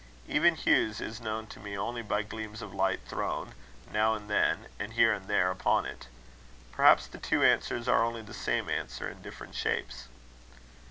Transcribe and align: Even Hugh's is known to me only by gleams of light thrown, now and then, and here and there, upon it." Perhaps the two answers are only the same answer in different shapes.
Even 0.27 0.55
Hugh's 0.55 0.99
is 0.99 1.21
known 1.21 1.45
to 1.45 1.59
me 1.59 1.77
only 1.77 2.01
by 2.01 2.23
gleams 2.23 2.63
of 2.63 2.73
light 2.73 3.01
thrown, 3.07 3.53
now 3.93 4.15
and 4.15 4.27
then, 4.31 4.65
and 4.79 4.93
here 4.93 5.13
and 5.13 5.27
there, 5.27 5.51
upon 5.51 5.85
it." 5.85 6.07
Perhaps 6.71 7.05
the 7.05 7.19
two 7.19 7.43
answers 7.43 7.87
are 7.87 8.03
only 8.03 8.23
the 8.23 8.33
same 8.33 8.67
answer 8.67 9.07
in 9.07 9.21
different 9.21 9.53
shapes. 9.53 10.07